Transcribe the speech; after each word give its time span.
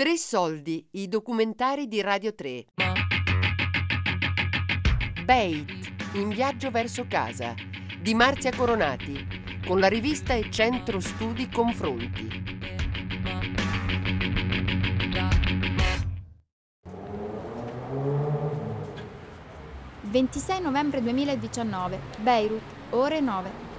Tre 0.00 0.16
soldi, 0.16 0.82
i 0.92 1.08
documentari 1.08 1.86
di 1.86 2.00
Radio 2.00 2.34
3. 2.34 2.68
Bait, 5.26 5.70
in 6.14 6.30
viaggio 6.30 6.70
verso 6.70 7.04
casa, 7.06 7.54
di 8.00 8.14
Marzia 8.14 8.50
Coronati, 8.50 9.60
con 9.66 9.78
la 9.78 9.88
rivista 9.88 10.32
e 10.32 10.50
Centro 10.50 11.00
Studi 11.00 11.50
Confronti. 11.50 12.28
«26 20.10 20.62
novembre 20.62 21.02
2019, 21.02 22.00
Beirut, 22.20 22.62
ore 22.88 23.20
9». 23.20 23.69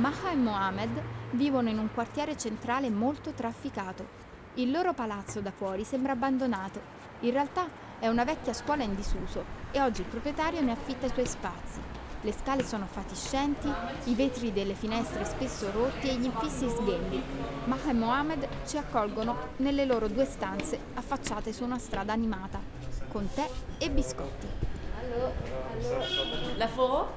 Maha 0.00 0.30
e 0.30 0.34
Mohamed 0.34 1.02
vivono 1.32 1.68
in 1.68 1.78
un 1.78 1.92
quartiere 1.92 2.34
centrale 2.34 2.88
molto 2.88 3.32
trafficato. 3.32 4.18
Il 4.54 4.70
loro 4.70 4.94
palazzo 4.94 5.42
da 5.42 5.50
fuori 5.50 5.84
sembra 5.84 6.12
abbandonato. 6.12 6.80
In 7.20 7.32
realtà 7.32 7.68
è 7.98 8.08
una 8.08 8.24
vecchia 8.24 8.54
scuola 8.54 8.82
in 8.82 8.94
disuso 8.94 9.44
e 9.70 9.82
oggi 9.82 10.00
il 10.00 10.06
proprietario 10.06 10.62
ne 10.62 10.72
affitta 10.72 11.04
i 11.04 11.10
suoi 11.10 11.26
spazi. 11.26 11.80
Le 12.22 12.32
scale 12.32 12.64
sono 12.64 12.86
fatiscenti, 12.86 13.70
i 14.04 14.14
vetri 14.14 14.54
delle 14.54 14.72
finestre 14.72 15.26
spesso 15.26 15.70
rotti 15.70 16.08
e 16.08 16.14
gli 16.14 16.24
infissi 16.24 16.66
sghembi. 16.66 17.22
Maha 17.64 17.90
e 17.90 17.92
Mohamed 17.92 18.48
ci 18.66 18.78
accolgono 18.78 19.36
nelle 19.56 19.84
loro 19.84 20.08
due 20.08 20.24
stanze 20.24 20.78
affacciate 20.94 21.52
su 21.52 21.62
una 21.62 21.78
strada 21.78 22.14
animata, 22.14 22.58
con 23.08 23.28
tè 23.34 23.46
e 23.76 23.90
biscotti. 23.90 24.46
Allora, 24.98 25.32
allora. 25.74 26.56
La 26.56 26.68
fo? 26.68 27.08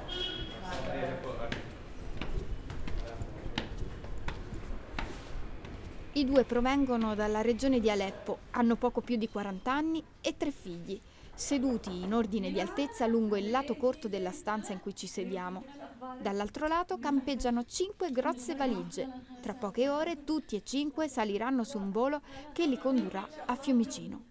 I 6.15 6.25
due 6.25 6.43
provengono 6.43 7.15
dalla 7.15 7.41
regione 7.41 7.79
di 7.79 7.89
Aleppo, 7.89 8.37
hanno 8.51 8.75
poco 8.75 9.01
più 9.01 9.15
di 9.15 9.27
40 9.27 9.71
anni 9.71 10.03
e 10.21 10.37
tre 10.37 10.51
figli, 10.51 11.01
seduti 11.33 11.89
in 12.03 12.13
ordine 12.13 12.51
di 12.51 12.59
altezza 12.61 13.07
lungo 13.07 13.35
il 13.35 13.49
lato 13.49 13.75
corto 13.75 14.07
della 14.07 14.29
stanza 14.29 14.73
in 14.73 14.79
cui 14.79 14.95
ci 14.95 15.07
sediamo. 15.07 15.63
Dall'altro 16.21 16.67
lato 16.67 16.99
campeggiano 16.99 17.63
cinque 17.63 18.11
grosse 18.11 18.53
valigie. 18.53 19.09
Tra 19.41 19.55
poche 19.55 19.89
ore 19.89 20.23
tutti 20.23 20.55
e 20.55 20.61
cinque 20.63 21.07
saliranno 21.07 21.63
su 21.63 21.79
un 21.79 21.89
volo 21.89 22.21
che 22.51 22.67
li 22.67 22.77
condurrà 22.77 23.27
a 23.45 23.55
Fiumicino. 23.55 24.23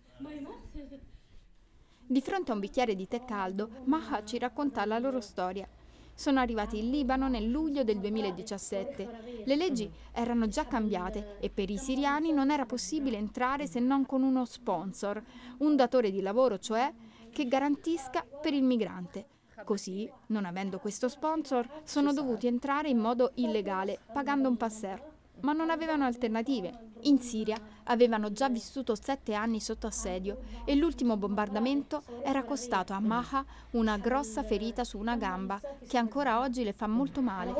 Di 2.06 2.20
fronte 2.20 2.52
a 2.52 2.54
un 2.54 2.60
bicchiere 2.60 2.94
di 2.94 3.08
tè 3.08 3.24
caldo, 3.24 3.68
Maha 3.86 4.22
ci 4.22 4.38
racconta 4.38 4.84
la 4.84 5.00
loro 5.00 5.20
storia 5.20 5.68
sono 6.14 6.40
arrivati 6.40 6.78
in 6.78 6.90
Libano 6.90 7.28
nel 7.28 7.48
luglio 7.48 7.84
del 7.84 7.98
2017. 7.98 9.42
Le 9.44 9.56
leggi 9.56 9.90
erano 10.12 10.46
già 10.46 10.66
cambiate 10.66 11.36
e 11.40 11.50
per 11.50 11.70
i 11.70 11.78
siriani 11.78 12.32
non 12.32 12.50
era 12.50 12.66
possibile 12.66 13.16
entrare 13.16 13.66
se 13.66 13.80
non 13.80 14.06
con 14.06 14.22
uno 14.22 14.44
sponsor, 14.44 15.22
un 15.58 15.76
datore 15.76 16.10
di 16.10 16.20
lavoro 16.20 16.58
cioè, 16.58 16.92
che 17.30 17.46
garantisca 17.46 18.24
per 18.40 18.52
il 18.52 18.62
migrante. 18.62 19.26
Così, 19.64 20.10
non 20.26 20.44
avendo 20.44 20.78
questo 20.78 21.08
sponsor, 21.08 21.82
sono 21.84 22.12
dovuti 22.12 22.46
entrare 22.46 22.88
in 22.88 22.98
modo 22.98 23.30
illegale, 23.34 24.00
pagando 24.12 24.48
un 24.48 24.56
passer 24.56 25.11
ma 25.42 25.52
non 25.52 25.70
avevano 25.70 26.04
alternative. 26.04 26.90
In 27.02 27.20
Siria 27.20 27.56
avevano 27.84 28.30
già 28.32 28.48
vissuto 28.48 28.94
sette 28.94 29.34
anni 29.34 29.60
sotto 29.60 29.86
assedio 29.86 30.38
e 30.64 30.74
l'ultimo 30.76 31.16
bombardamento 31.16 32.02
era 32.22 32.44
costato 32.44 32.92
a 32.92 33.00
Maha 33.00 33.44
una 33.70 33.96
grossa 33.96 34.42
ferita 34.42 34.84
su 34.84 34.98
una 34.98 35.16
gamba 35.16 35.60
che 35.86 35.98
ancora 35.98 36.40
oggi 36.40 36.62
le 36.62 36.72
fa 36.72 36.86
molto 36.86 37.20
male. 37.20 37.52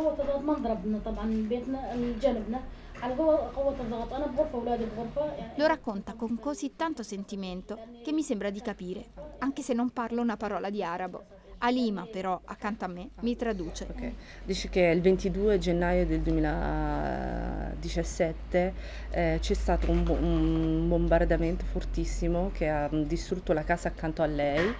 Lo 5.57 5.67
racconta 5.67 6.15
con 6.15 6.39
così 6.39 6.77
tanto 6.77 7.03
sentimento 7.03 7.77
che 8.05 8.13
mi 8.13 8.23
sembra 8.23 8.51
di 8.51 8.61
capire, 8.61 9.11
anche 9.39 9.63
se 9.63 9.75
non 9.75 9.91
parlo 9.91 10.23
una 10.23 10.37
parola 10.37 10.71
di 10.71 10.85
arabo. 10.85 11.42
Alima 11.65 12.09
però, 12.11 12.41
accanto 12.45 12.85
a 12.85 12.89
me, 12.89 13.11
mi 13.21 13.37
traduce. 13.37 13.87
Okay. 13.89 14.17
Dice 14.45 14.69
che 14.69 14.81
il 14.81 15.01
22 15.01 15.59
gennaio 15.59 16.05
del 16.05 16.19
2017 16.21 18.75
eh, 19.11 19.39
c'è 19.41 19.55
stato 19.55 19.89
un, 19.89 20.03
bo- 20.03 20.15
un, 20.15 20.89
bombardamento 20.89 21.65
fortissimo 21.65 22.51
che 22.53 22.69
ha 22.69 22.89
distrutto 22.91 23.53
la 23.53 23.63
casa 23.63 23.87
accanto 23.87 24.23
a 24.23 24.27
lei 24.27 24.75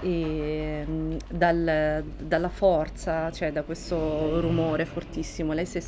e 0.00 0.84
mm, 0.84 1.16
dal, 1.30 2.02
dalla 2.18 2.48
forza, 2.48 3.30
cioè 3.30 3.52
da 3.52 3.62
questo 3.62 4.40
rumore 4.40 4.86
fortissimo, 4.86 5.52
lei 5.52 5.68
è, 5.72 5.82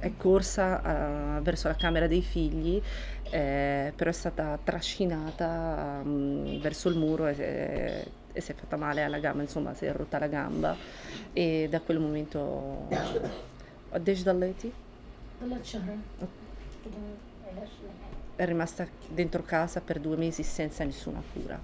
è 0.00 0.10
corsa 0.16 1.36
uh, 1.36 1.42
verso 1.42 1.68
la 1.68 1.74
camera 1.74 2.06
dei 2.06 2.22
figli, 2.22 2.80
eh, 3.28 3.92
però 3.94 4.08
è 4.08 4.14
stata 4.14 4.58
trascinata 4.64 6.00
um, 6.02 6.58
verso 6.60 6.88
il 6.88 6.96
muro 6.96 7.26
e, 7.26 8.24
e 8.35 8.41
si 8.41 8.51
è 8.51 8.55
fatta 8.55 8.77
male 8.77 9.03
alla 9.03 9.19
gamba, 9.19 9.41
insomma 9.41 9.73
si 9.73 9.85
è 9.85 9.91
rotta 9.91 10.19
la 10.19 10.27
gamba 10.27 10.75
e 11.33 11.67
da 11.69 11.79
quel 11.81 11.99
momento 11.99 12.87
قديش 13.93 14.23
ضليتي؟ 14.23 14.71
È 18.35 18.45
rimasta 18.45 18.87
dentro 19.07 19.43
casa 19.43 19.81
per 19.81 19.99
due 19.99 20.15
mesi 20.15 20.43
senza 20.43 20.83
nessuna 20.83 21.21
cura. 21.33 21.59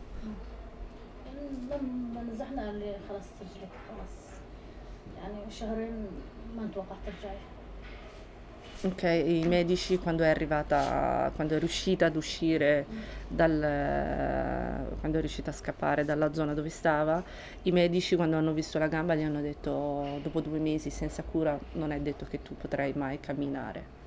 Ok, 8.84 9.02
i 9.04 9.44
medici 9.46 9.96
quando 9.96 10.24
è 10.24 10.28
arrivata, 10.28 11.30
quando 11.36 11.54
è 11.54 11.58
riuscita 11.60 12.06
ad 12.06 12.16
uscire 12.16 12.84
dal, 13.28 14.96
quando 14.98 15.18
è 15.18 15.20
riuscita 15.20 15.50
a 15.50 15.52
scappare 15.52 16.04
dalla 16.04 16.32
zona 16.32 16.52
dove 16.52 16.68
stava, 16.68 17.22
i 17.62 17.70
medici 17.70 18.16
quando 18.16 18.36
hanno 18.36 18.52
visto 18.52 18.80
la 18.80 18.88
gamba 18.88 19.14
gli 19.14 19.22
hanno 19.22 19.40
detto 19.40 20.18
dopo 20.20 20.40
due 20.40 20.58
mesi 20.58 20.90
senza 20.90 21.22
cura 21.22 21.56
non 21.74 21.92
è 21.92 22.00
detto 22.00 22.26
che 22.28 22.42
tu 22.42 22.56
potrai 22.56 22.92
mai 22.96 23.20
camminare. 23.20 24.00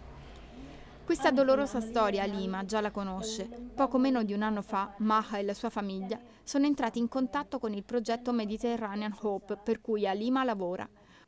Questa 1.05 1.31
dolorosa 1.31 1.79
storia 1.79 2.25
Lima 2.25 2.65
già 2.65 2.81
la 2.81 2.91
conosce. 2.91 3.47
Poco 3.75 3.97
meno 3.97 4.23
di 4.23 4.33
un 4.33 4.41
anno 4.41 4.61
fa, 4.61 4.93
Maha 4.97 5.37
e 5.37 5.43
la 5.43 5.53
sua 5.53 5.69
famiglia 5.69 6.19
sono 6.43 6.65
entrati 6.65 6.99
in 6.99 7.07
contatto 7.07 7.59
con 7.59 7.71
il 7.71 7.83
progetto 7.83 8.33
Mediterranean 8.33 9.15
Hope 9.21 9.55
per 9.63 9.79
cui 9.79 10.05
Alima 10.05 10.43
lavora. 10.43 10.85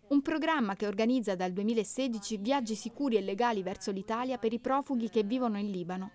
Un 0.10 0.22
programma 0.22 0.76
che 0.76 0.88
organizza 0.88 1.36
dal 1.36 1.52
2016 1.52 2.38
viaggi 2.38 2.76
sicuri 2.76 3.18
e 3.18 3.22
legali 3.22 3.62
verso 3.62 3.92
l'Italia 3.92 4.38
per 4.38 4.54
i 4.54 4.60
profughi 4.60 5.10
che 5.10 5.24
vivono 5.24 5.58
in 5.58 5.70
Libano. 5.70 6.12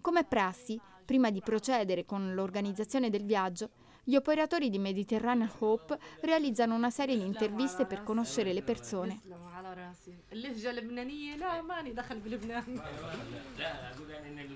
Come 0.00 0.24
prassi, 0.24 0.80
prima 1.04 1.30
di 1.30 1.42
procedere 1.42 2.06
con 2.06 2.32
l'organizzazione 2.32 3.10
del 3.10 3.26
viaggio, 3.26 3.68
gli 4.04 4.16
operatori 4.16 4.70
di 4.70 4.78
Mediterranean 4.78 5.50
Hope 5.58 5.98
realizzano 6.20 6.74
una 6.74 6.88
serie 6.88 7.16
di 7.16 7.24
interviste 7.24 7.84
per 7.84 8.02
conoscere 8.02 8.54
le 8.54 8.62
persone. 8.62 9.20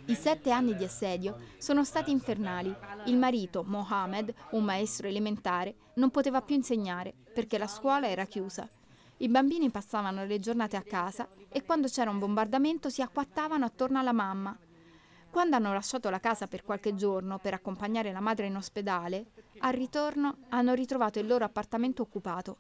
I 0.07 0.15
sette 0.15 0.51
anni 0.51 0.75
di 0.75 0.85
assedio 0.85 1.37
sono 1.59 1.85
stati 1.85 2.11
infernali. 2.11 2.75
Il 3.07 3.17
marito, 3.19 3.63
Mohamed, 3.63 4.35
un 4.53 4.65
maestro 4.65 5.07
elementare, 5.07 5.75
non 5.95 6.11
poteva 6.11 6.41
più 6.43 6.55
insegnare 6.55 7.15
perché 7.39 7.57
la 7.57 7.69
scuola 7.69 8.09
era 8.09 8.25
chiusa. 8.25 8.69
I 9.19 9.29
bambini 9.29 9.71
passavano 9.71 10.25
le 10.25 10.41
giornate 10.41 10.75
a 10.75 10.83
casa 10.83 11.29
e 11.49 11.63
quando 11.63 11.87
c'era 11.87 12.11
un 12.11 12.19
bombardamento 12.19 12.91
si 12.91 13.01
acquattavano 13.01 13.65
attorno 13.65 14.01
alla 14.01 14.11
mamma. 14.11 14.59
Quando 15.31 15.55
hanno 15.55 15.73
lasciato 15.73 16.11
la 16.11 16.19
casa 16.19 16.49
per 16.49 16.65
qualche 16.65 16.97
giorno 16.97 17.39
per 17.39 17.55
accompagnare 17.55 18.11
la 18.11 18.19
madre 18.19 18.47
in 18.47 18.57
ospedale, 18.57 19.27
al 19.59 19.73
ritorno 19.73 20.39
hanno 20.49 20.75
ritrovato 20.75 21.21
il 21.21 21.29
loro 21.29 21.45
appartamento 21.45 22.03
occupato. 22.03 22.57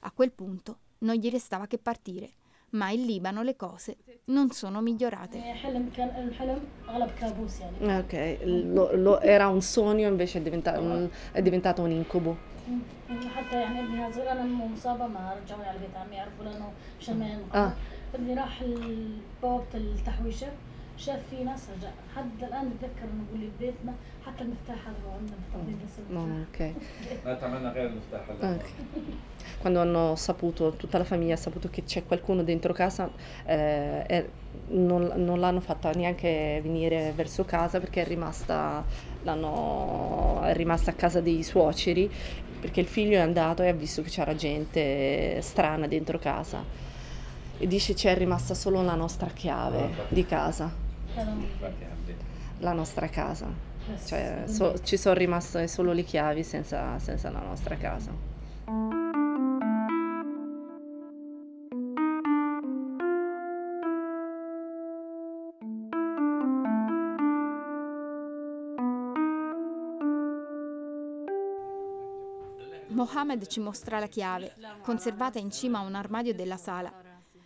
A 0.00 0.10
quel 0.10 0.32
punto 0.32 0.78
non 0.98 1.14
gli 1.14 1.30
restava 1.30 1.68
che 1.68 1.78
partire 1.78 2.32
ma 2.70 2.90
in 2.90 3.04
Libano 3.04 3.42
le 3.42 3.54
cose 3.54 3.96
non 4.24 4.50
sono 4.50 4.80
migliorate. 4.80 5.38
Ok, 7.80 8.38
lo, 8.42 8.94
lo, 8.96 9.20
era 9.20 9.46
un 9.46 9.62
sogno 9.62 10.08
invece 10.08 10.38
è 10.38 10.42
diventato 10.42 10.80
un, 10.80 11.08
è 11.30 11.40
diventato 11.40 11.82
un 11.82 11.92
incubo. 11.92 12.54
Ah. 17.53 17.71
شاف 20.97 21.19
في 21.29 21.43
ناس 21.43 21.67
رجع 21.77 21.89
حد 22.15 22.43
الان 22.43 22.65
نتذكر 22.65 23.07
نقول 23.19 23.39
لي 23.39 23.49
ببيتنا 23.57 23.93
حتى 24.25 24.43
المفتاح 24.43 24.75
هذا 24.87 25.17
عندنا 25.17 25.37
محتفظين 25.41 25.79
بس 25.85 25.95
No, 26.13 26.57
ok. 26.57 26.61
ما 27.25 27.33
تعملنا 27.33 27.69
غير 27.71 27.85
المفتاح 27.87 28.21
هلا 28.29 28.57
Ok. 28.57 28.65
Quando 29.63 29.79
hanno 29.81 30.15
saputo, 30.15 30.71
tutta 30.81 30.97
la 30.97 31.03
famiglia 31.03 31.33
ha 31.33 31.37
saputo 31.37 31.69
che 31.69 31.83
c'è 31.83 32.03
qualcuno 32.05 32.43
dentro 32.43 32.73
casa, 32.73 33.09
eh, 33.45 34.03
è- 34.05 34.25
non, 34.69 35.01
non 35.15 35.39
l'hanno 35.39 35.59
fatta 35.61 35.91
neanche 35.91 36.59
venire 36.63 37.11
verso 37.15 37.43
casa 37.45 37.79
perché 37.79 38.01
è 38.03 38.07
rimasta, 38.07 38.83
l'hanno- 39.23 40.41
è 40.43 40.53
rimasta 40.53 40.91
a 40.91 40.93
casa 40.93 41.19
dei 41.21 41.41
suoceri 41.43 42.09
perché 42.60 42.80
il 42.80 42.86
figlio 42.86 43.16
è 43.16 43.20
andato 43.20 43.62
e 43.62 43.68
ha 43.68 43.72
visto 43.72 44.02
che 44.02 44.10
c'era 44.10 44.34
gente 44.34 45.40
strana 45.42 45.86
dentro 45.86 46.18
casa. 46.18 46.62
E 47.58 47.66
dice 47.66 47.94
ci 47.94 48.06
è 48.08 48.14
rimasta 48.14 48.54
solo 48.54 48.82
la 48.82 48.94
nostra 48.94 49.28
chiave 49.28 49.82
ah, 49.82 49.88
di 50.08 50.26
casa, 50.26 50.70
la 52.58 52.72
nostra 52.72 53.08
casa, 53.08 53.48
cioè 54.04 54.44
so, 54.46 54.78
ci 54.82 54.96
sono 54.96 55.14
rimaste 55.14 55.66
solo 55.66 55.92
le 55.92 56.02
chiavi 56.02 56.42
senza, 56.42 56.98
senza 56.98 57.30
la 57.30 57.40
nostra 57.40 57.76
casa. 57.76 58.10
Mohammed 73.06 73.46
ci 73.46 73.60
mostra 73.60 74.00
la 74.00 74.08
chiave, 74.08 74.56
conservata 74.82 75.38
in 75.38 75.52
cima 75.52 75.78
a 75.78 75.82
un 75.82 75.94
armadio 75.94 76.34
della 76.34 76.56
sala. 76.56 76.92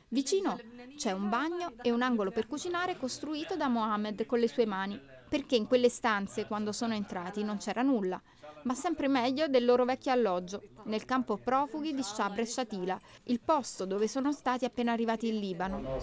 Vicino 0.08 0.58
c'è 0.96 1.12
un 1.12 1.28
bagno 1.28 1.74
e 1.82 1.90
un 1.90 2.00
angolo 2.00 2.30
per 2.30 2.46
cucinare 2.46 2.96
costruito 2.96 3.56
da 3.56 3.68
Mohammed 3.68 4.24
con 4.24 4.38
le 4.38 4.48
sue 4.48 4.64
mani, 4.64 4.98
perché 5.28 5.56
in 5.56 5.66
quelle 5.66 5.90
stanze, 5.90 6.46
quando 6.46 6.72
sono 6.72 6.94
entrati, 6.94 7.44
non 7.44 7.58
c'era 7.58 7.82
nulla, 7.82 8.20
ma 8.62 8.74
sempre 8.74 9.06
meglio 9.06 9.48
del 9.48 9.66
loro 9.66 9.84
vecchio 9.84 10.12
alloggio, 10.12 10.62
nel 10.84 11.04
campo 11.04 11.36
profughi 11.36 11.92
di 11.92 12.02
Shabra 12.02 12.40
e 12.40 12.46
Shatila, 12.46 12.98
il 13.24 13.40
posto 13.40 13.84
dove 13.84 14.08
sono 14.08 14.32
stati 14.32 14.64
appena 14.64 14.92
arrivati 14.92 15.28
in 15.28 15.38
Libano 15.40 15.98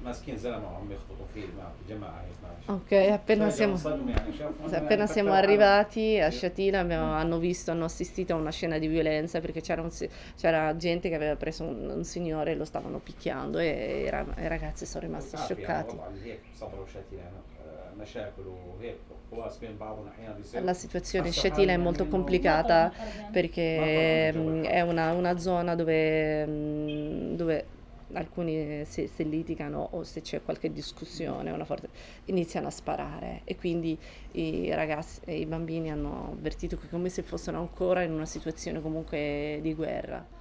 لما 0.00 0.10
وصلنا 0.10 0.26
كان 0.26 0.36
عم 0.36 0.36
ماسكين 0.36 0.36
زلمه 0.36 0.72
وعم 0.72 0.92
يخطبوا 0.92 1.26
فيه 1.34 1.46
مع 1.58 1.68
جماعه 1.88 2.20
هيك 2.20 2.36
ماشي 2.42 2.66
Ok, 2.68 2.92
appena 3.14 3.50
siamo, 3.50 3.76
صدمة 3.76 4.10
يعني 4.10 4.32
شافوا 4.38 4.78
appena 4.78 5.06
siamo 5.06 5.32
arrivati 5.32 6.18
a 6.20 6.30
Shatila 6.30 6.80
abbiamo- 6.80 7.12
hanno 7.12 7.38
visto, 7.38 7.70
hanno 7.70 7.84
assistito 7.84 8.32
a 8.32 8.36
una 8.36 8.50
scena 8.50 8.78
di 8.78 8.88
violenza 8.88 9.40
perché 9.40 9.60
c'era, 9.60 9.82
un 9.82 9.90
si- 9.90 10.08
c'era 10.36 10.74
gente 10.76 11.08
che 11.08 11.14
aveva 11.14 11.36
preso 11.36 11.62
un, 11.64 11.88
un 11.90 12.04
signore 12.04 12.52
e 12.52 12.54
lo 12.56 12.64
stavano 12.64 12.98
picchiando 12.98 13.58
e 13.58 14.02
i, 14.06 14.10
ra- 14.10 14.34
i 14.38 14.48
ragazzi 14.48 14.84
sono 14.86 15.04
rimasti 15.06 15.36
scioccati. 15.36 15.96
هيك 16.24 16.40
صبروا 16.60 16.86
شتي 16.86 17.16
يعني 17.16 17.36
آه، 17.66 17.94
مشاكل 18.02 18.42
وهيك 18.46 18.96
خلاص 19.30 19.58
بين 19.60 19.76
بعضهم 19.76 20.06
احيانا 20.08 20.34
بيصير 20.36 20.62
La 20.64 20.74
situazione 20.74 21.26
in 21.28 21.32
Shatila 21.32 21.72
è 21.72 21.76
molto 21.76 22.06
complicata 22.06 22.92
perché 23.30 24.32
mm, 24.34 24.64
è 24.64 24.80
una, 24.80 25.12
una 25.12 25.38
zona 25.38 25.74
dove, 25.74 26.46
mm, 26.46 27.34
dove 27.36 27.64
alcuni 28.13 28.83
se, 28.85 29.07
se 29.07 29.23
litigano 29.23 29.89
o 29.91 30.03
se 30.03 30.21
c'è 30.21 30.41
qualche 30.43 30.71
discussione 30.71 31.63
forte, 31.65 31.89
iniziano 32.25 32.67
a 32.67 32.71
sparare 32.71 33.41
e 33.43 33.55
quindi 33.55 33.97
i 34.33 34.73
ragazzi 34.73 35.21
e 35.25 35.39
i 35.39 35.45
bambini 35.45 35.91
hanno 35.91 36.31
avvertito 36.31 36.77
che 36.77 36.89
come 36.89 37.09
se 37.09 37.23
fossero 37.23 37.59
ancora 37.59 38.01
in 38.03 38.11
una 38.11 38.25
situazione 38.25 38.81
comunque 38.81 39.59
di 39.61 39.73
guerra. 39.73 40.39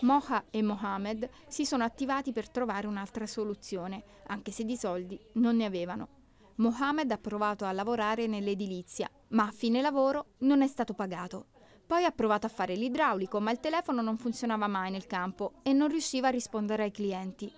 Moha 0.00 0.44
e 0.50 0.60
Mohammed 0.60 1.28
si 1.46 1.64
sono 1.64 1.84
attivati 1.84 2.32
per 2.32 2.50
trovare 2.50 2.86
un'altra 2.86 3.26
soluzione, 3.26 4.02
anche 4.26 4.50
se 4.50 4.64
di 4.64 4.76
soldi 4.76 5.18
non 5.34 5.56
ne 5.56 5.64
avevano. 5.64 6.08
Mohammed 6.56 7.10
ha 7.10 7.18
provato 7.18 7.64
a 7.64 7.72
lavorare 7.72 8.26
nell'edilizia, 8.26 9.10
ma 9.28 9.46
a 9.46 9.50
fine 9.50 9.80
lavoro 9.80 10.26
non 10.38 10.62
è 10.62 10.66
stato 10.66 10.94
pagato. 10.94 11.46
Poi 11.86 12.04
ha 12.04 12.10
provato 12.10 12.46
a 12.46 12.50
fare 12.50 12.74
l'idraulico, 12.74 13.40
ma 13.40 13.50
il 13.50 13.60
telefono 13.60 14.00
non 14.00 14.16
funzionava 14.16 14.66
mai 14.66 14.90
nel 14.90 15.06
campo 15.06 15.54
e 15.62 15.72
non 15.72 15.88
riusciva 15.88 16.28
a 16.28 16.30
rispondere 16.30 16.84
ai 16.84 16.90
clienti. 16.90 17.52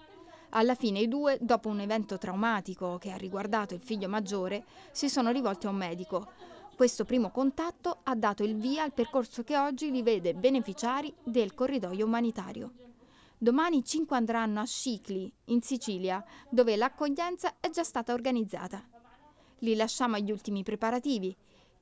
Alla 0.50 0.74
fine 0.74 1.00
i 1.00 1.08
due, 1.08 1.38
dopo 1.40 1.68
un 1.68 1.80
evento 1.80 2.18
traumatico 2.18 2.98
che 2.98 3.12
ha 3.12 3.16
riguardato 3.16 3.74
il 3.74 3.80
figlio 3.80 4.08
maggiore, 4.08 4.64
si 4.90 5.08
sono 5.08 5.30
rivolti 5.30 5.66
a 5.66 5.70
un 5.70 5.76
medico. 5.76 6.28
Questo 6.74 7.04
primo 7.04 7.30
contatto 7.30 7.98
ha 8.02 8.14
dato 8.14 8.42
il 8.42 8.56
via 8.56 8.82
al 8.82 8.92
percorso 8.92 9.42
che 9.42 9.56
oggi 9.56 9.90
li 9.90 10.02
vede 10.02 10.34
beneficiari 10.34 11.12
del 11.22 11.54
corridoio 11.54 12.04
umanitario. 12.04 12.72
Domani 13.38 13.84
cinque 13.84 14.16
andranno 14.16 14.60
a 14.60 14.64
Scicli, 14.64 15.32
in 15.46 15.62
Sicilia, 15.62 16.24
dove 16.50 16.76
l'accoglienza 16.76 17.54
è 17.60 17.70
già 17.70 17.84
stata 17.84 18.12
organizzata. 18.12 18.82
Li 19.60 19.74
lasciamo 19.74 20.16
agli 20.16 20.30
ultimi 20.30 20.62
preparativi. 20.62 21.34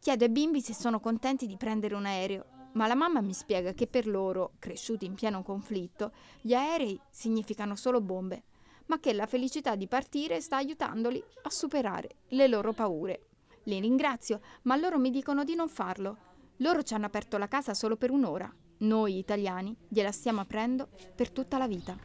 Chiedo 0.04 0.24
ai 0.24 0.30
bimbi 0.30 0.60
se 0.60 0.74
sono 0.74 1.00
contenti 1.00 1.46
di 1.46 1.56
prendere 1.56 1.94
un 1.94 2.04
aereo, 2.04 2.44
ma 2.72 2.86
la 2.86 2.94
mamma 2.94 3.22
mi 3.22 3.32
spiega 3.32 3.72
che 3.72 3.86
per 3.86 4.06
loro, 4.06 4.52
cresciuti 4.58 5.06
in 5.06 5.14
pieno 5.14 5.42
conflitto, 5.42 6.12
gli 6.42 6.52
aerei 6.52 7.00
significano 7.08 7.74
solo 7.74 8.02
bombe, 8.02 8.42
ma 8.88 9.00
che 9.00 9.14
la 9.14 9.24
felicità 9.24 9.76
di 9.76 9.88
partire 9.88 10.42
sta 10.42 10.56
aiutandoli 10.56 11.24
a 11.44 11.48
superare 11.48 12.16
le 12.28 12.48
loro 12.48 12.74
paure. 12.74 13.28
Li 13.62 13.80
ringrazio, 13.80 14.42
ma 14.64 14.76
loro 14.76 14.98
mi 14.98 15.08
dicono 15.08 15.42
di 15.42 15.54
non 15.54 15.70
farlo. 15.70 16.18
Loro 16.56 16.82
ci 16.82 16.92
hanno 16.92 17.06
aperto 17.06 17.38
la 17.38 17.48
casa 17.48 17.72
solo 17.72 17.96
per 17.96 18.10
un'ora. 18.10 18.54
Noi 18.80 19.16
italiani 19.16 19.74
gliela 19.88 20.12
stiamo 20.12 20.42
aprendo 20.42 20.90
per 21.14 21.30
tutta 21.30 21.56
la 21.56 21.66
vita. 21.66 21.96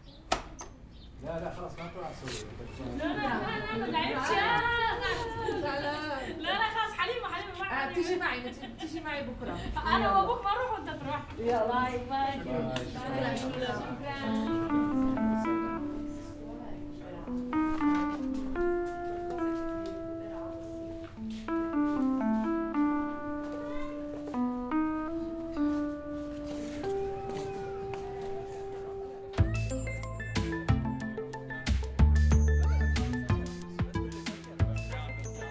آه، 7.84 7.94
تيجي 7.94 8.16
معي 8.16 8.40
بتيجي 8.78 9.00
معي 9.02 9.24
بكرة. 9.24 9.58
أنا 9.96 10.18
وابوك 10.18 10.44
ما 10.44 10.52
أروح 10.52 10.72
وانت 10.80 11.02
تروح. 11.04 11.22
يلا. 11.40 11.66
باي 11.68 11.98
باي. 12.10 13.38
شكرا. 13.38 14.79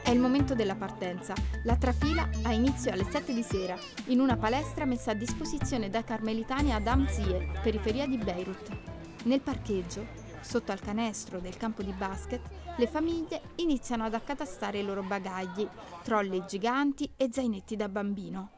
È 0.08 0.12
il 0.12 0.20
momento 0.20 0.54
della 0.54 0.74
partenza. 0.74 1.34
La 1.64 1.76
trafila 1.76 2.30
ha 2.44 2.52
inizio 2.54 2.90
alle 2.90 3.04
7 3.04 3.34
di 3.34 3.42
sera, 3.42 3.76
in 4.06 4.20
una 4.20 4.38
palestra 4.38 4.86
messa 4.86 5.10
a 5.10 5.14
disposizione 5.14 5.90
dai 5.90 6.02
carmelitani 6.02 6.72
ad 6.72 6.86
Amzie, 6.86 7.60
periferia 7.62 8.06
di 8.06 8.16
Beirut. 8.16 8.70
Nel 9.24 9.42
parcheggio, 9.42 10.06
sotto 10.40 10.72
al 10.72 10.80
canestro 10.80 11.40
del 11.40 11.58
campo 11.58 11.82
di 11.82 11.92
basket, 11.92 12.40
le 12.78 12.86
famiglie 12.86 13.50
iniziano 13.56 14.04
ad 14.04 14.14
accatastare 14.14 14.78
i 14.78 14.82
loro 14.82 15.02
bagagli, 15.02 15.68
trolley 16.04 16.42
giganti 16.46 17.12
e 17.14 17.28
zainetti 17.30 17.76
da 17.76 17.90
bambino. 17.90 18.50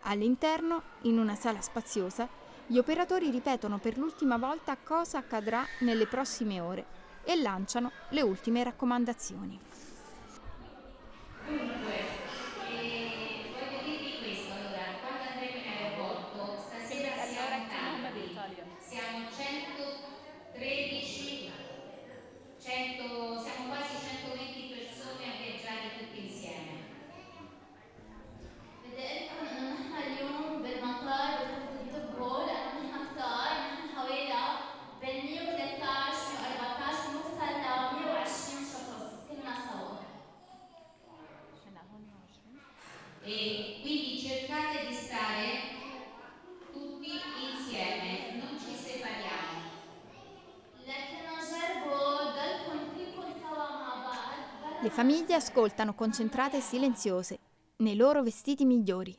All'interno, 0.00 0.82
in 1.02 1.16
una 1.20 1.36
sala 1.36 1.60
spaziosa, 1.60 2.28
gli 2.66 2.78
operatori 2.78 3.30
ripetono 3.30 3.78
per 3.78 3.96
l'ultima 3.96 4.36
volta 4.36 4.76
cosa 4.82 5.18
accadrà 5.18 5.64
nelle 5.82 6.08
prossime 6.08 6.58
ore 6.58 6.86
e 7.22 7.36
lanciano 7.36 7.92
le 8.08 8.22
ultime 8.22 8.64
raccomandazioni. 8.64 9.73
Thank 11.46 11.68
you. 11.68 11.73
Famiglie 54.94 55.34
ascoltano 55.34 55.92
concentrate 55.94 56.58
e 56.58 56.60
silenziose, 56.60 57.40
nei 57.78 57.96
loro 57.96 58.22
vestiti 58.22 58.64
migliori. 58.64 59.12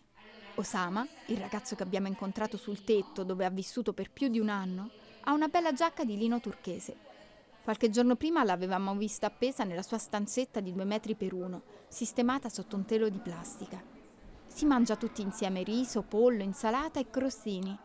Osama, 0.56 1.06
il 1.26 1.36
ragazzo 1.36 1.76
che 1.76 1.84
abbiamo 1.84 2.08
incontrato 2.08 2.56
sul 2.56 2.86
tetto 2.86 3.26
dove 3.26 3.44
ha 3.44 3.50
vissuto 3.50 3.92
per 3.92 4.10
più 4.10 4.30
di 4.30 4.40
un 4.40 4.48
anno, 4.48 4.90
ha 5.24 5.34
una 5.34 5.50
bella 5.50 5.74
giacca 5.74 6.06
di 6.06 6.16
lino 6.16 6.40
turchese. 6.40 6.96
Qualche 7.62 7.90
giorno 7.90 8.16
prima 8.16 8.46
l'avevamo 8.46 8.96
vista 8.96 9.28
appesa 9.28 9.66
nella 9.66 9.82
sua 9.82 9.98
stanzetta 9.98 10.62
di 10.62 10.72
due 10.72 10.86
metri 10.86 11.14
per 11.14 11.34
uno, 11.34 11.64
sistemata 11.90 12.48
sotto 12.48 12.78
un 12.78 12.86
telo 12.86 13.10
di 13.10 13.20
plastica. 13.20 13.84
Si 14.48 14.64
mangia 14.64 14.96
tutti 14.96 15.22
insieme 15.22 15.62
riso, 15.64 16.04
pollo, 16.04 16.44
insalata 16.44 17.02
e 17.02 17.10
crostini. 17.10 17.78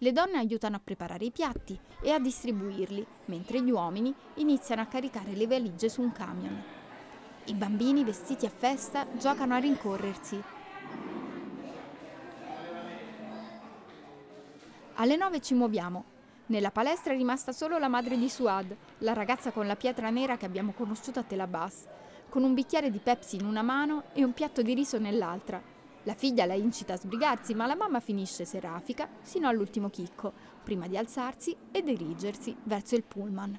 Le 0.00 0.12
donne 0.12 0.36
aiutano 0.36 0.76
a 0.76 0.82
preparare 0.84 1.24
i 1.24 1.30
piatti 1.30 1.80
e 2.02 2.10
a 2.10 2.18
distribuirli, 2.18 3.06
mentre 3.24 3.62
gli 3.62 3.70
uomini 3.70 4.14
iniziano 4.34 4.82
a 4.82 4.86
caricare 4.86 5.32
le 5.32 5.46
valigie 5.46 5.88
su 5.88 6.02
un 6.02 6.12
camion. 6.12 6.77
I 7.48 7.54
bambini 7.54 8.04
vestiti 8.04 8.44
a 8.44 8.50
festa 8.50 9.06
giocano 9.16 9.54
a 9.54 9.56
rincorrersi. 9.56 10.42
Alle 14.96 15.16
nove 15.16 15.40
ci 15.40 15.54
muoviamo. 15.54 16.04
Nella 16.48 16.70
palestra 16.70 17.14
è 17.14 17.16
rimasta 17.16 17.52
solo 17.52 17.78
la 17.78 17.88
madre 17.88 18.18
di 18.18 18.28
Suad, 18.28 18.76
la 18.98 19.14
ragazza 19.14 19.50
con 19.50 19.66
la 19.66 19.76
pietra 19.76 20.10
nera 20.10 20.36
che 20.36 20.44
abbiamo 20.44 20.72
conosciuto 20.72 21.20
a 21.20 21.22
Tel 21.22 21.40
Abbas, 21.40 21.86
con 22.28 22.42
un 22.42 22.52
bicchiere 22.52 22.90
di 22.90 22.98
Pepsi 22.98 23.36
in 23.36 23.46
una 23.46 23.62
mano 23.62 24.02
e 24.12 24.24
un 24.24 24.34
piatto 24.34 24.60
di 24.60 24.74
riso 24.74 24.98
nell'altra. 24.98 25.62
La 26.02 26.14
figlia 26.14 26.44
la 26.44 26.52
incita 26.52 26.92
a 26.92 26.98
sbrigarsi, 26.98 27.54
ma 27.54 27.64
la 27.64 27.76
mamma 27.76 28.00
finisce 28.00 28.44
serafica 28.44 29.08
sino 29.22 29.48
all'ultimo 29.48 29.88
chicco, 29.88 30.34
prima 30.62 30.86
di 30.86 30.98
alzarsi 30.98 31.56
e 31.72 31.82
dirigersi 31.82 32.54
verso 32.64 32.94
il 32.94 33.04
pullman. 33.04 33.58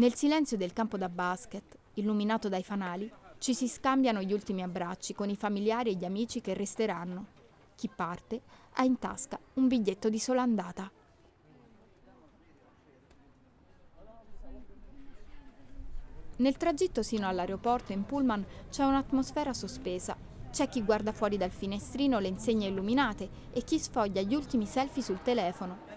Nel 0.00 0.14
silenzio 0.14 0.56
del 0.56 0.72
campo 0.72 0.96
da 0.96 1.10
basket, 1.10 1.76
illuminato 1.94 2.48
dai 2.48 2.62
fanali, 2.62 3.12
ci 3.36 3.52
si 3.52 3.68
scambiano 3.68 4.22
gli 4.22 4.32
ultimi 4.32 4.62
abbracci 4.62 5.12
con 5.12 5.28
i 5.28 5.36
familiari 5.36 5.90
e 5.90 5.94
gli 5.94 6.06
amici 6.06 6.40
che 6.40 6.54
resteranno. 6.54 7.26
Chi 7.74 7.90
parte 7.94 8.40
ha 8.76 8.84
in 8.84 8.98
tasca 8.98 9.38
un 9.54 9.68
biglietto 9.68 10.08
di 10.08 10.18
sola 10.18 10.40
andata. 10.40 10.90
Nel 16.36 16.56
tragitto 16.56 17.02
sino 17.02 17.28
all'aeroporto 17.28 17.92
in 17.92 18.06
pullman 18.06 18.42
c'è 18.70 18.84
un'atmosfera 18.84 19.52
sospesa. 19.52 20.16
C'è 20.50 20.70
chi 20.70 20.82
guarda 20.82 21.12
fuori 21.12 21.36
dal 21.36 21.50
finestrino 21.50 22.20
le 22.20 22.28
insegne 22.28 22.68
illuminate 22.68 23.28
e 23.52 23.62
chi 23.64 23.78
sfoglia 23.78 24.22
gli 24.22 24.34
ultimi 24.34 24.64
selfie 24.64 25.02
sul 25.02 25.20
telefono. 25.20 25.89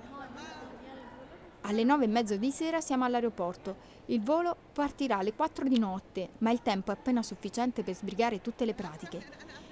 Alle 1.66 1.86
nove 1.86 2.04
e 2.04 2.08
mezzo 2.08 2.36
di 2.36 2.52
sera 2.52 2.82
siamo 2.82 3.06
all'aeroporto. 3.06 3.92
Il 4.08 4.22
volo 4.22 4.54
partirà 4.74 5.20
alle 5.20 5.34
4 5.34 5.66
di 5.66 5.80
notte, 5.80 6.32
ma 6.40 6.52
il 6.52 6.62
tempo 6.62 6.92
è 6.92 6.94
appena 6.94 7.24
sufficiente 7.24 7.84
per 7.84 7.96
sbrigare 7.96 8.42
tutte 8.42 8.66
le 8.66 8.74
pratiche. 8.74 9.24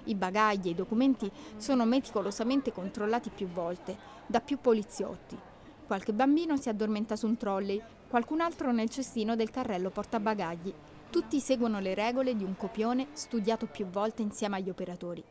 I 0.06 0.16
bagagli 0.16 0.68
e 0.68 0.70
i 0.70 0.76
documenti 0.76 1.30
sono 1.58 1.84
meticolosamente 1.84 2.72
controllati 2.72 3.30
più 3.30 3.48
volte, 3.48 3.98
da 4.26 4.40
più 4.40 4.60
poliziotti. 4.62 5.38
Qualche 5.86 6.14
bambino 6.14 6.56
si 6.56 6.70
addormenta 6.70 7.18
su 7.18 7.28
un 7.28 7.36
trolley, 7.36 7.82
qualcun 8.08 8.40
altro 8.40 8.72
nel 8.72 8.90
cestino 8.90 9.36
del 9.36 9.52
carrello 9.52 9.90
portabagagli. 9.90 10.74
Tutti 11.10 11.42
seguono 11.42 11.82
le 11.82 11.94
regole 11.94 12.38
di 12.38 12.46
un 12.46 12.56
copione 12.56 13.08
studiato 13.12 13.66
più 13.66 13.86
volte 13.88 14.22
insieme 14.22 14.56
agli 14.56 14.70
operatori. 14.70 15.22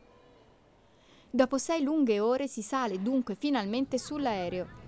Dopo 1.30 1.56
sei 1.56 1.82
lunghe 1.82 2.20
ore 2.20 2.48
si 2.48 2.60
sale 2.60 3.00
dunque 3.00 3.34
finalmente 3.34 3.96
sull'aereo 3.96 4.79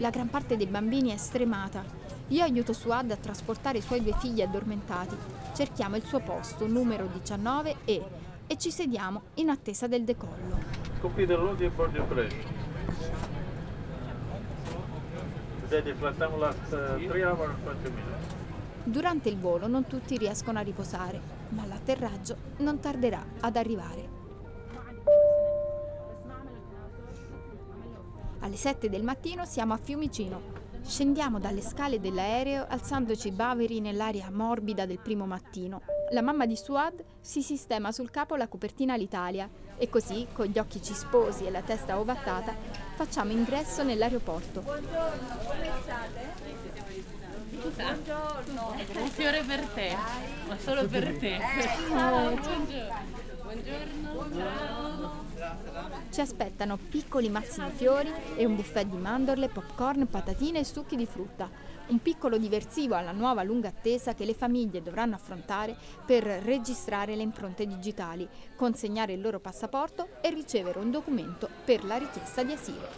La 0.00 0.08
gran 0.08 0.30
parte 0.30 0.56
dei 0.56 0.66
bambini 0.66 1.10
è 1.10 1.18
stremata. 1.18 1.84
Io 2.28 2.42
aiuto 2.42 2.72
Suad 2.72 3.10
a 3.10 3.16
trasportare 3.16 3.78
i 3.78 3.82
suoi 3.82 4.02
due 4.02 4.14
figli 4.16 4.40
addormentati. 4.40 5.14
Cerchiamo 5.54 5.96
il 5.96 6.04
suo 6.04 6.20
posto, 6.20 6.66
numero 6.66 7.06
19 7.06 7.76
E, 7.84 8.02
e 8.46 8.56
ci 8.56 8.70
sediamo 8.70 9.24
in 9.34 9.50
attesa 9.50 9.86
del 9.88 10.04
decollo. 10.04 10.58
Copy 11.02 11.26
the 11.26 11.34
road 11.34 11.60
and 11.60 11.74
board 11.74 11.94
your 11.94 12.06
plane. 12.06 12.32
Today 15.68 15.82
the 15.82 15.94
flight 15.94 16.16
time 16.16 16.38
last 16.38 16.68
3 16.68 17.22
hours 17.22 17.50
and 17.50 17.82
20 17.82 17.90
minutes. 17.90 18.34
Durante 18.84 19.28
il 19.28 19.36
volo 19.36 19.66
non 19.66 19.86
tutti 19.86 20.16
riescono 20.16 20.58
a 20.58 20.62
riposare, 20.62 21.20
ma 21.50 21.66
l'atterraggio 21.66 22.36
non 22.58 22.80
tarderà 22.80 23.22
ad 23.40 23.54
arrivare. 23.54 24.19
Alle 28.42 28.56
7 28.56 28.88
del 28.88 29.02
mattino 29.02 29.44
siamo 29.44 29.74
a 29.74 29.76
Fiumicino. 29.76 30.58
Scendiamo 30.82 31.38
dalle 31.38 31.60
scale 31.60 32.00
dell'aereo 32.00 32.64
alzandoci 32.66 33.30
baveri 33.32 33.80
nell'aria 33.80 34.30
morbida 34.30 34.86
del 34.86 34.98
primo 34.98 35.26
mattino. 35.26 35.82
La 36.12 36.22
mamma 36.22 36.46
di 36.46 36.56
Suad 36.56 37.04
si 37.20 37.42
sistema 37.42 37.92
sul 37.92 38.10
capo 38.10 38.36
la 38.36 38.48
copertina 38.48 38.94
all'Italia 38.94 39.46
e 39.76 39.90
così, 39.90 40.26
con 40.32 40.46
gli 40.46 40.58
occhi 40.58 40.82
cisposi 40.82 41.44
e 41.44 41.50
la 41.50 41.60
testa 41.60 41.98
ovattata, 41.98 42.56
facciamo 42.94 43.30
ingresso 43.30 43.82
nell'aeroporto. 43.82 44.62
Buongiorno, 44.62 45.36
come 45.44 45.70
state? 45.82 46.32
Buongiorno. 47.76 48.74
Un 49.02 49.08
fiore 49.10 49.42
per 49.42 49.66
te, 49.66 49.94
ma 50.48 50.58
solo 50.58 50.86
per 50.86 51.18
te. 51.18 51.38
Ciao. 51.90 52.30
Buongiorno. 52.30 54.12
Buongiorno. 54.12 54.69
Ci 56.10 56.20
aspettano 56.20 56.76
piccoli 56.76 57.30
mazzi 57.30 57.62
di 57.62 57.70
fiori 57.70 58.12
e 58.36 58.44
un 58.44 58.56
buffet 58.56 58.86
di 58.86 58.98
mandorle, 58.98 59.48
popcorn, 59.48 60.06
patatine 60.06 60.58
e 60.58 60.64
succhi 60.64 60.96
di 60.96 61.06
frutta. 61.06 61.48
Un 61.86 62.02
piccolo 62.02 62.36
diversivo 62.36 62.94
alla 62.94 63.12
nuova 63.12 63.42
lunga 63.42 63.68
attesa 63.68 64.14
che 64.14 64.26
le 64.26 64.34
famiglie 64.34 64.82
dovranno 64.82 65.14
affrontare 65.14 65.74
per 66.04 66.24
registrare 66.24 67.16
le 67.16 67.22
impronte 67.22 67.66
digitali, 67.66 68.28
consegnare 68.54 69.14
il 69.14 69.20
loro 69.20 69.40
passaporto 69.40 70.08
e 70.20 70.30
ricevere 70.30 70.78
un 70.78 70.90
documento 70.90 71.48
per 71.64 71.84
la 71.84 71.96
richiesta 71.96 72.42
di 72.42 72.52
asilo. 72.52 72.88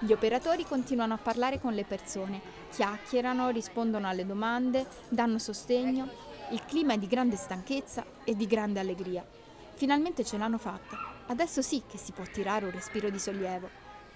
Gli 0.00 0.12
operatori 0.12 0.64
continuano 0.64 1.14
a 1.14 1.18
parlare 1.18 1.60
con 1.60 1.74
le 1.74 1.84
persone, 1.84 2.40
chiacchierano, 2.70 3.50
rispondono 3.50 4.08
alle 4.08 4.26
domande, 4.26 4.86
danno 5.08 5.38
sostegno. 5.38 6.26
Il 6.50 6.64
clima 6.64 6.94
è 6.94 6.98
di 6.98 7.06
grande 7.06 7.36
stanchezza 7.36 8.04
e 8.24 8.34
di 8.34 8.46
grande 8.46 8.80
allegria. 8.80 9.26
Finalmente 9.74 10.24
ce 10.24 10.38
l'hanno 10.38 10.56
fatta. 10.56 10.96
Adesso 11.26 11.60
sì 11.60 11.82
che 11.86 11.98
si 11.98 12.12
può 12.12 12.24
tirare 12.24 12.64
un 12.64 12.70
respiro 12.70 13.10
di 13.10 13.18
sollievo. 13.18 13.68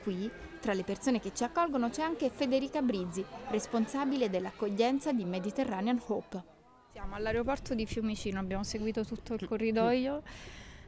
Qui, 0.02 0.30
tra 0.58 0.72
le 0.72 0.82
persone 0.82 1.20
che 1.20 1.34
ci 1.34 1.44
accolgono, 1.44 1.90
c'è 1.90 2.02
anche 2.02 2.30
Federica 2.30 2.80
Brizzi, 2.80 3.22
responsabile 3.50 4.30
dell'accoglienza 4.30 5.12
di 5.12 5.24
Mediterranean 5.24 6.00
Hope. 6.06 6.42
Siamo 6.92 7.16
all'aeroporto 7.16 7.74
di 7.74 7.84
Fiumicino, 7.84 8.40
abbiamo 8.40 8.64
seguito 8.64 9.04
tutto 9.04 9.34
il 9.34 9.46
corridoio 9.46 10.22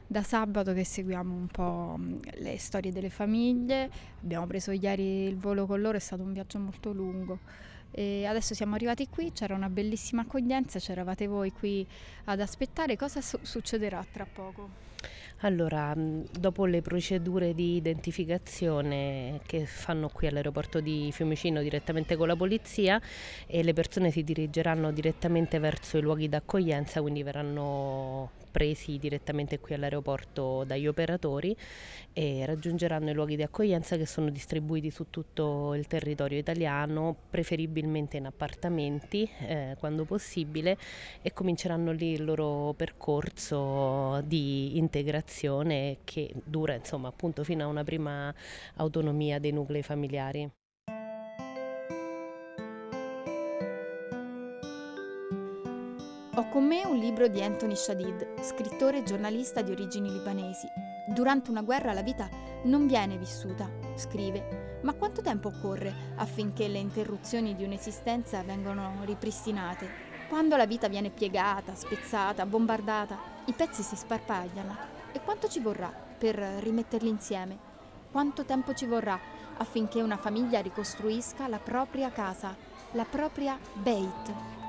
da 0.07 0.23
sabato 0.23 0.73
che 0.73 0.83
seguiamo 0.83 1.33
un 1.33 1.47
po' 1.47 1.97
le 2.35 2.57
storie 2.57 2.91
delle 2.91 3.09
famiglie, 3.09 3.89
abbiamo 4.21 4.45
preso 4.45 4.71
ieri 4.71 5.27
il 5.27 5.37
volo 5.37 5.65
con 5.65 5.81
loro, 5.81 5.97
è 5.97 6.01
stato 6.01 6.23
un 6.23 6.33
viaggio 6.33 6.59
molto 6.59 6.91
lungo. 6.91 7.39
E 7.91 8.25
adesso 8.25 8.53
siamo 8.53 8.75
arrivati 8.75 9.07
qui, 9.07 9.31
c'era 9.31 9.55
una 9.55 9.69
bellissima 9.69 10.23
accoglienza, 10.23 10.79
c'eravate 10.79 11.27
voi 11.27 11.51
qui 11.51 11.87
ad 12.25 12.41
aspettare, 12.41 12.97
cosa 12.97 13.21
su- 13.21 13.39
succederà 13.41 14.05
tra 14.11 14.25
poco? 14.25 14.83
Allora, 15.39 15.93
dopo 15.95 16.65
le 16.65 16.81
procedure 16.81 17.53
di 17.53 17.75
identificazione 17.75 19.39
che 19.45 19.65
fanno 19.65 20.09
qui 20.09 20.27
all'aeroporto 20.27 20.79
di 20.79 21.09
Fiumicino 21.11 21.61
direttamente 21.61 22.15
con 22.15 22.27
la 22.27 22.35
polizia, 22.35 23.01
e 23.45 23.63
le 23.63 23.73
persone 23.73 24.11
si 24.11 24.23
dirigeranno 24.23 24.91
direttamente 24.91 25.59
verso 25.59 25.97
i 25.97 26.01
luoghi 26.01 26.27
d'accoglienza, 26.27 27.01
quindi 27.01 27.23
verranno 27.23 28.31
presi 28.55 28.97
direttamente 28.97 29.59
qui 29.59 29.73
all'aeroporto 29.73 30.63
dagli 30.63 30.87
operatori 30.87 31.53
e 32.13 32.45
raggiungeranno 32.45 33.09
i 33.09 33.13
luoghi 33.13 33.35
di 33.35 33.43
accoglienza 33.43 33.97
che 33.97 34.05
sono 34.05 34.29
distribuiti 34.29 34.91
su 34.91 35.07
tutto 35.09 35.73
il 35.73 35.87
territorio 35.87 36.37
italiano, 36.37 37.17
preferibilmente 37.29 38.15
in 38.15 38.27
appartamenti 38.27 39.29
eh, 39.39 39.75
quando 39.77 40.05
possibile 40.05 40.77
e 41.21 41.33
cominceranno 41.33 41.91
lì 41.91 42.13
il 42.13 42.23
loro 42.23 42.73
percorso 42.77 44.21
di 44.25 44.77
integrazione 44.77 45.97
che 46.05 46.33
dura 46.45 46.75
insomma 46.75 47.09
appunto 47.09 47.43
fino 47.43 47.65
a 47.65 47.67
una 47.67 47.83
prima 47.83 48.33
autonomia 48.75 49.37
dei 49.37 49.51
nuclei 49.51 49.81
familiari. 49.81 50.49
Ho 56.37 56.49
con 56.49 56.65
me 56.65 56.85
un 56.85 56.97
libro 56.97 57.29
di 57.29 57.41
Anthony 57.41 57.77
Shadid, 57.77 58.41
scrittore 58.41 58.97
e 58.97 59.03
giornalista 59.03 59.61
di 59.61 59.71
origini 59.71 60.11
libanesi. 60.11 60.67
Durante 61.07 61.49
una 61.49 61.61
guerra 61.61 61.93
la 61.93 62.01
vita 62.01 62.29
non 62.63 62.87
viene 62.87 63.17
vissuta, 63.17 63.69
scrive, 63.95 64.79
ma 64.83 64.91
quanto 64.95 65.21
tempo 65.21 65.47
occorre 65.47 65.93
affinché 66.17 66.67
le 66.67 66.79
interruzioni 66.79 67.55
di 67.55 67.63
un'esistenza 67.63 68.43
vengano 68.43 69.05
ripristinate? 69.05 69.87
Quando 70.27 70.57
la 70.57 70.65
vita 70.65 70.89
viene 70.89 71.09
piegata, 71.09 71.73
spezzata, 71.73 72.45
bombardata, 72.45 73.17
i 73.45 73.53
pezzi 73.53 73.81
si 73.81 73.95
sparpagliano. 73.95 74.75
E 75.13 75.21
quanto 75.21 75.47
ci 75.47 75.61
vorrà 75.61 75.87
per 76.17 76.35
rimetterli 76.35 77.07
insieme? 77.07 77.57
Quanto 78.11 78.43
tempo 78.43 78.73
ci 78.73 78.85
vorrà 78.85 79.17
affinché 79.55 80.01
una 80.01 80.17
famiglia 80.17 80.59
ricostruisca 80.59 81.47
la 81.47 81.59
propria 81.59 82.11
casa 82.11 82.73
la 82.95 83.05
propria 83.05 83.59
Beit. 83.73 84.64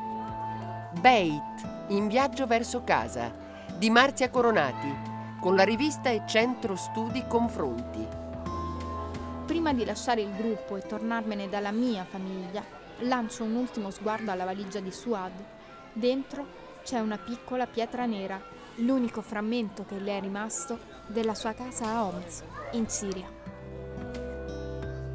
Beit, 1.00 1.42
in 1.88 2.08
viaggio 2.08 2.46
verso 2.46 2.82
casa, 2.82 3.30
di 3.76 3.90
Marzia 3.90 4.30
Coronati, 4.30 4.94
con 5.38 5.54
la 5.54 5.62
rivista 5.62 6.08
e 6.08 6.22
centro 6.26 6.74
studi 6.74 7.26
Confronti. 7.28 8.04
Prima 9.44 9.74
di 9.74 9.84
lasciare 9.84 10.22
il 10.22 10.34
gruppo 10.34 10.76
e 10.76 10.80
tornarmene 10.80 11.50
dalla 11.50 11.70
mia 11.70 12.04
famiglia, 12.04 12.64
lancio 13.00 13.44
un 13.44 13.56
ultimo 13.56 13.90
sguardo 13.90 14.30
alla 14.30 14.46
valigia 14.46 14.80
di 14.80 14.90
Suad. 14.90 15.32
Dentro 15.92 16.46
c'è 16.82 16.98
una 16.98 17.18
piccola 17.18 17.66
pietra 17.66 18.06
nera, 18.06 18.40
l'unico 18.76 19.20
frammento 19.20 19.84
che 19.84 19.98
le 19.98 20.16
è 20.16 20.20
rimasto 20.20 20.78
della 21.06 21.34
sua 21.34 21.52
casa 21.52 21.88
a 21.88 22.04
Homs, 22.04 22.42
in 22.72 22.88
Siria. 22.88 23.35